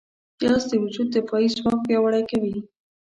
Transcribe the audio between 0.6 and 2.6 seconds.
د وجود دفاعي ځواک پیاوړی کوي